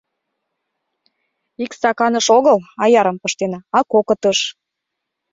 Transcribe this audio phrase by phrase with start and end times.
[1.63, 4.39] —Ик стаканыш огыл аярым пыштена, а кокытыш.